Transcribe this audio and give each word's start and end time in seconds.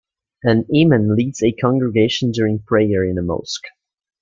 An 0.41 0.65
Imam 0.75 1.09
leads 1.15 1.43
a 1.43 1.51
congregation 1.51 2.31
during 2.31 2.63
prayer 2.63 3.05
in 3.05 3.19
a 3.19 3.21
mosque. 3.21 3.65